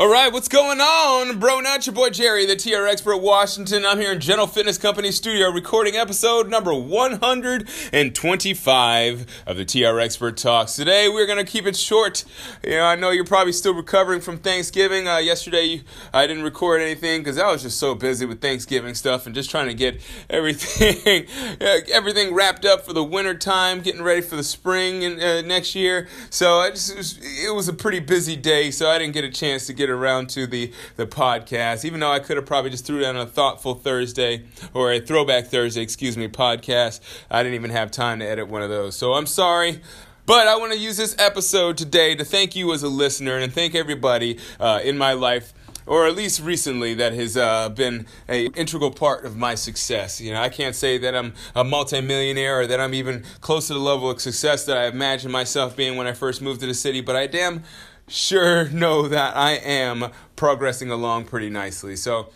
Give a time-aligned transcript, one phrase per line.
[0.00, 1.60] All right, what's going on, bro?
[1.60, 3.84] Not your boy Jerry, the TR Expert Washington.
[3.84, 10.38] I'm here in General Fitness Company studio recording episode number 125 of the TR Expert
[10.38, 10.74] Talks.
[10.74, 12.24] Today, we're going to keep it short.
[12.64, 15.06] You know, I know you're probably still recovering from Thanksgiving.
[15.06, 15.82] Uh, yesterday,
[16.14, 19.50] I didn't record anything because I was just so busy with Thanksgiving stuff and just
[19.50, 21.26] trying to get everything
[21.92, 25.74] everything wrapped up for the winter time, getting ready for the spring and uh, next
[25.74, 26.08] year.
[26.30, 29.74] So just, it was a pretty busy day, so I didn't get a chance to
[29.74, 33.16] get around to the, the podcast, even though I could have probably just threw down
[33.16, 34.44] a thoughtful Thursday
[34.74, 37.00] or a throwback Thursday, excuse me, podcast.
[37.30, 38.96] I didn't even have time to edit one of those.
[38.96, 39.80] So I'm sorry.
[40.26, 43.52] But I want to use this episode today to thank you as a listener and
[43.52, 45.52] thank everybody uh, in my life
[45.90, 50.20] or at least recently, that has uh, been an integral part of my success.
[50.20, 53.74] You know, I can't say that I'm a multimillionaire or that I'm even close to
[53.74, 56.74] the level of success that I imagined myself being when I first moved to the
[56.74, 57.64] city, but I damn
[58.10, 61.96] sure know that I am progressing along pretty nicely.
[61.96, 62.30] So,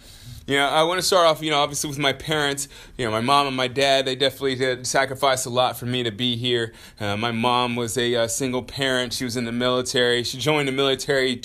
[0.46, 2.68] you know, I want to start off, you know, obviously with my parents.
[2.96, 6.02] You know, my mom and my dad, they definitely did sacrifice a lot for me
[6.02, 6.72] to be here.
[7.00, 9.12] Uh, my mom was a uh, single parent.
[9.12, 10.22] She was in the military.
[10.22, 11.40] She joined the military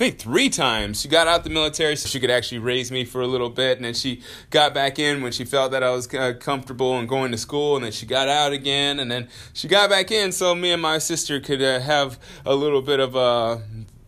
[0.00, 0.98] think three times.
[0.98, 3.76] She got out the military so she could actually raise me for a little bit,
[3.76, 7.06] and then she got back in when she felt that I was uh, comfortable and
[7.06, 10.32] going to school, and then she got out again, and then she got back in
[10.32, 13.58] so me and my sister could uh, have a little bit of uh,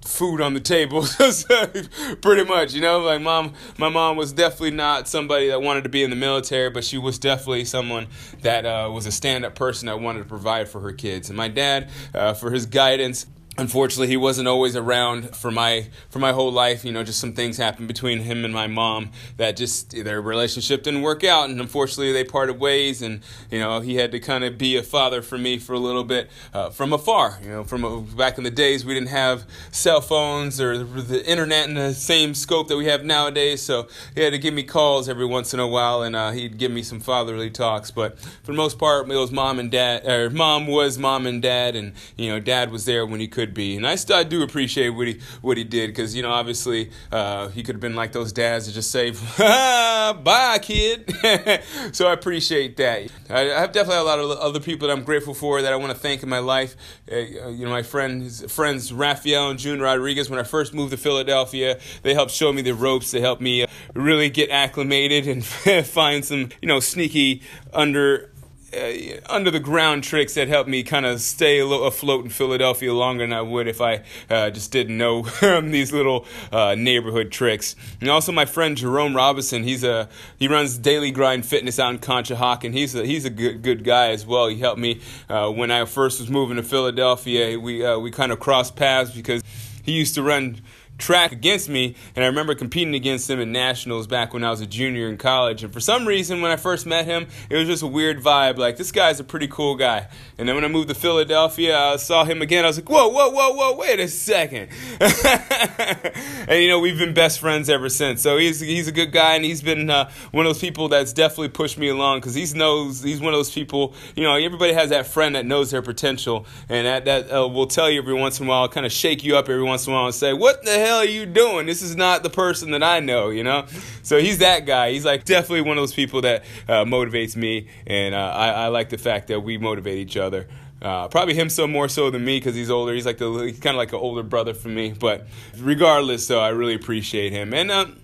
[0.01, 1.03] food on the table.
[2.23, 5.91] Pretty much you know like mom my mom was definitely not somebody that wanted to
[5.91, 8.09] be in the military but she was definitely someone
[8.41, 11.29] that uh, was a stand-up person that wanted to provide for her kids.
[11.29, 13.27] And my dad uh, for his guidance
[13.59, 16.85] unfortunately he wasn't always around for my for my whole life.
[16.85, 20.83] You know just some things happened between him and my mom that just their relationship
[20.83, 21.51] didn't work out.
[21.51, 23.03] And unfortunately they parted ways.
[23.03, 25.79] And you know he had to kind of be a father for me for a
[25.79, 27.39] little bit uh, from afar.
[27.43, 31.25] You know from a, back in the days we didn't have cell phones or the
[31.29, 33.63] internet in the same scope that we have nowadays.
[33.63, 36.57] So he had to give me calls every once in a while and uh, he'd
[36.57, 37.91] give me some fatherly talks.
[37.91, 41.43] But for the most part it was mom and dad or mom was mom and
[41.43, 41.77] dad.
[41.77, 43.77] And you know dad was there when he could could be.
[43.77, 46.91] And I still I do appreciate what he what he did because you know obviously
[47.11, 51.13] uh, he could have been like those dads that just say bye kid.
[51.93, 53.11] so I appreciate that.
[53.29, 55.77] I, I, have definitely a lot of other people that I'm grateful for that I
[55.77, 56.77] want to thank in my life.
[57.11, 60.97] Uh, you know my friends friends Raphael and June Rodriguez when I first moved to
[60.97, 63.11] Philadelphia they helped show me the ropes.
[63.11, 65.45] They helped me uh, really get acclimated and
[65.87, 67.43] find some you know sneaky
[67.73, 68.31] under
[68.75, 73.25] uh, under the ground tricks that helped me kind of stay afloat in Philadelphia longer
[73.25, 75.23] than I would if I uh, just didn't know
[75.63, 77.77] these little uh, neighborhood tricks.
[78.01, 81.99] And also my friend Jerome Robinson, he's a he runs Daily Grind Fitness out in
[81.99, 82.73] Conshohocken.
[82.73, 84.49] He's a, he's a good good guy as well.
[84.49, 87.59] He helped me uh, when I first was moving to Philadelphia.
[87.59, 89.43] We uh, we kind of crossed paths because
[89.83, 90.61] he used to run
[90.99, 94.61] track against me, and I remember competing against him in nationals back when I was
[94.61, 95.65] a junior in college.
[95.65, 98.57] And for some reason, when I first met him, it was just a weird vibe.
[98.59, 100.09] Like this guy's a pretty cool guy.
[100.39, 102.65] And then when I moved to Philadelphia, I saw him again.
[102.65, 104.69] I was like, whoa, whoa, whoa, whoa, wait a second.
[105.01, 108.23] and you know, we've been best friends ever since.
[108.23, 111.13] So he's he's a good guy, and he's been uh, one of those people that's
[111.13, 113.95] definitely pushed me along because he knows he's one of those people.
[114.15, 117.67] You know, everybody has that friend that knows their potential, and that that uh, will
[117.67, 119.93] tell you every once in a while, kind of shake you up every once in
[119.93, 121.67] a while, and say, what the hell hell are you doing?
[121.67, 123.67] This is not the person that I know, you know?
[124.03, 124.93] So he's that guy.
[124.93, 128.67] He's like definitely one of those people that uh, motivates me, and uh, I, I
[128.69, 130.49] like the fact that we motivate each other.
[130.83, 132.93] Uh, probably him so more so than me because he's older.
[132.93, 134.93] He's like the he's kind of like an older brother for me.
[134.93, 135.29] But
[135.59, 137.55] regardless, though, I really appreciate him.
[137.55, 138.01] And um,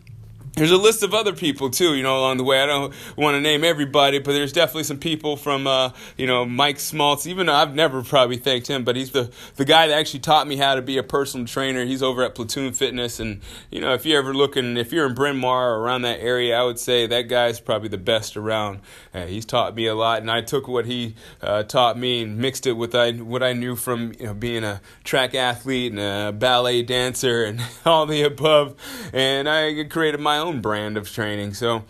[0.59, 2.61] there's a list of other people too, you know, along the way.
[2.61, 6.45] I don't want to name everybody, but there's definitely some people from, uh, you know,
[6.45, 7.27] Mike Smaltz.
[7.27, 10.49] Even though I've never probably thanked him, but he's the the guy that actually taught
[10.49, 11.85] me how to be a personal trainer.
[11.85, 15.15] He's over at Platoon Fitness, and you know, if you're ever looking, if you're in
[15.15, 18.81] Bryn Mawr or around that area, I would say that guy's probably the best around.
[19.15, 22.37] Uh, he's taught me a lot, and I took what he uh, taught me and
[22.37, 26.01] mixed it with I, what I knew from you know being a track athlete and
[26.01, 28.75] a ballet dancer and all the above,
[29.13, 31.55] and I created my own own brand of training.
[31.55, 31.85] So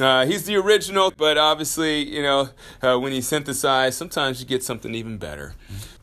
[0.00, 2.48] uh, he's the original, but obviously, you know,
[2.82, 5.54] uh, when you synthesize, sometimes you get something even better.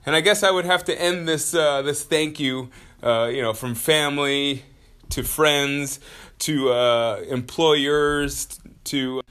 [0.06, 2.70] And I guess I would have to end this uh, this thank you,
[3.04, 4.64] uh, you know, from family
[5.10, 6.00] to friends
[6.40, 9.22] to uh, employers to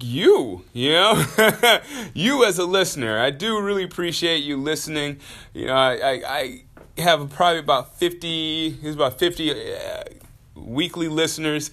[0.00, 1.24] you, you know,
[2.14, 3.18] you as a listener.
[3.18, 5.18] I do really appreciate you listening.
[5.54, 6.62] You know, I, I,
[6.96, 10.04] I have probably about 50, there's about 50 uh,
[10.54, 11.70] weekly listeners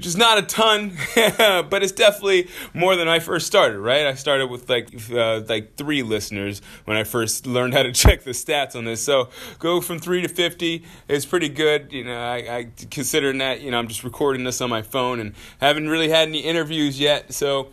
[0.00, 3.78] which is not a ton, but it's definitely more than I first started.
[3.80, 7.92] Right, I started with like uh, like three listeners when I first learned how to
[8.04, 9.02] check the stats on this.
[9.02, 11.92] So go from three to fifty is pretty good.
[11.92, 15.20] You know, I, I considering that you know I'm just recording this on my phone
[15.20, 17.34] and haven't really had any interviews yet.
[17.34, 17.68] So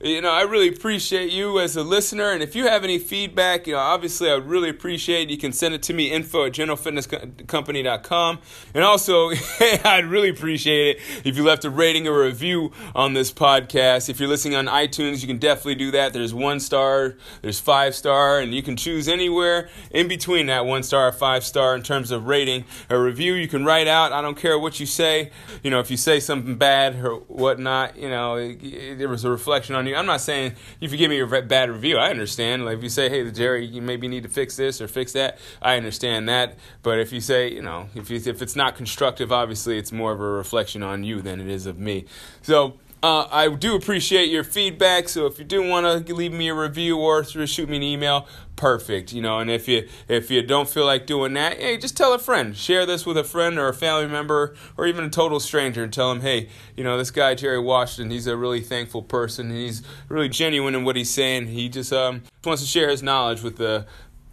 [0.00, 2.30] you know, I really appreciate you as a listener.
[2.30, 5.52] And if you have any feedback, you know, obviously I would really appreciate You can
[5.52, 8.38] send it to me, info at generalfitnesscompany.com.
[8.74, 9.30] And also,
[9.84, 14.10] I'd really appreciate it if you left a rating or review on this podcast.
[14.10, 16.12] If you're listening on iTunes, you can definitely do that.
[16.12, 20.82] There's one star, there's five star, and you can choose anywhere in between that one
[20.82, 22.66] star or five star in terms of rating.
[22.90, 24.12] A review you can write out.
[24.12, 25.30] I don't care what you say.
[25.62, 29.24] You know, if you say something bad or whatnot, you know, it, it, there was
[29.24, 29.96] a reflection on you.
[29.96, 32.64] I'm not saying if you give me a bad review, I understand.
[32.64, 35.38] Like if you say, "Hey, Jerry, you maybe need to fix this or fix that,"
[35.62, 36.58] I understand that.
[36.82, 40.12] But if you say, you know, if you, if it's not constructive, obviously it's more
[40.12, 42.06] of a reflection on you than it is of me.
[42.42, 45.08] So uh, I do appreciate your feedback.
[45.08, 48.26] So if you do want to leave me a review or shoot me an email,
[48.56, 49.12] perfect.
[49.12, 52.12] You know, and if you if you don't feel like doing that, hey, just tell
[52.14, 52.56] a friend.
[52.56, 55.92] Share this with a friend or a family member or even a total stranger, and
[55.92, 59.50] tell them, hey, you know, this guy Jerry Washington, he's a really thankful person.
[59.50, 61.48] And he's really genuine in what he's saying.
[61.48, 63.86] He just um, wants to share his knowledge with the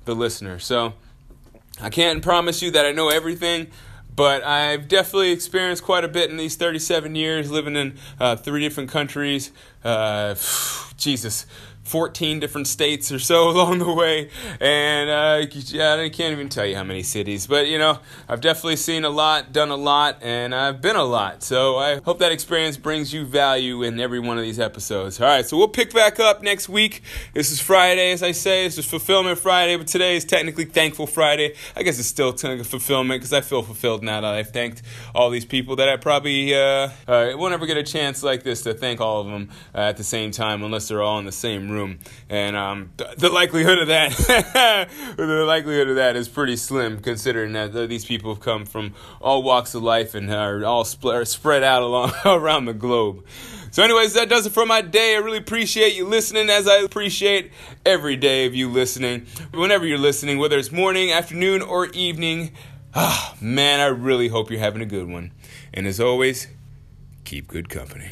[0.05, 0.57] the listener.
[0.59, 0.93] So
[1.81, 3.67] I can't promise you that I know everything
[4.15, 8.61] but I've definitely experienced quite a bit in these 37 years living in uh, three
[8.61, 9.51] different countries.
[9.83, 10.35] Uh,
[10.97, 11.45] Jesus,
[11.83, 14.29] 14 different states or so along the way.
[14.59, 17.47] And uh, I can't even tell you how many cities.
[17.47, 21.03] But, you know, I've definitely seen a lot, done a lot, and I've been a
[21.03, 21.43] lot.
[21.43, 25.19] So I hope that experience brings you value in every one of these episodes.
[25.19, 27.01] All right, so we'll pick back up next week.
[27.33, 28.65] This is Friday, as I say.
[28.65, 31.55] This is Fulfillment Friday, but today is technically Thankful Friday.
[31.75, 34.81] I guess it's still fulfillment because I feel fulfilled now that I've thanked
[35.13, 38.61] all these people that I probably uh, uh, won't ever get a chance like this
[38.63, 41.31] to thank all of them uh, at the same time unless they're all in the
[41.31, 41.72] same room,
[42.29, 44.11] and um, the likelihood of that,
[45.17, 49.43] the likelihood of that is pretty slim, considering that these people have come from all
[49.43, 53.25] walks of life and are all spread out along around the globe.
[53.71, 55.15] So, anyways, that does it for my day.
[55.15, 57.51] I really appreciate you listening, as I appreciate
[57.85, 59.25] every day of you listening.
[59.51, 62.51] Whenever you're listening, whether it's morning, afternoon, or evening,
[62.93, 65.31] ah, man, I really hope you're having a good one.
[65.73, 66.47] And as always,
[67.23, 68.09] keep good company.